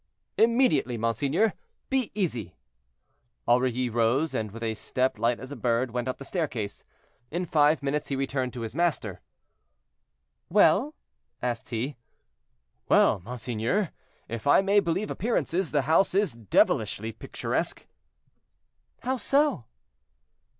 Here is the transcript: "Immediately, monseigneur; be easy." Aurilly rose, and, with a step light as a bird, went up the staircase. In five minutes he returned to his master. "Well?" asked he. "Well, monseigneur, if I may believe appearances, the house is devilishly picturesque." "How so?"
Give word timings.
"Immediately, 0.35 0.97
monseigneur; 0.97 1.53
be 1.87 2.09
easy." 2.15 2.55
Aurilly 3.47 3.87
rose, 3.87 4.33
and, 4.33 4.49
with 4.49 4.63
a 4.63 4.73
step 4.73 5.19
light 5.19 5.39
as 5.39 5.51
a 5.51 5.55
bird, 5.55 5.91
went 5.91 6.07
up 6.07 6.17
the 6.17 6.25
staircase. 6.25 6.83
In 7.29 7.45
five 7.45 7.83
minutes 7.83 8.07
he 8.07 8.15
returned 8.15 8.51
to 8.53 8.61
his 8.61 8.73
master. 8.73 9.21
"Well?" 10.49 10.95
asked 11.39 11.69
he. 11.69 11.97
"Well, 12.89 13.19
monseigneur, 13.19 13.91
if 14.27 14.47
I 14.47 14.63
may 14.63 14.79
believe 14.79 15.11
appearances, 15.11 15.69
the 15.69 15.83
house 15.83 16.15
is 16.15 16.33
devilishly 16.33 17.11
picturesque." 17.11 17.85
"How 19.03 19.17
so?" 19.17 19.65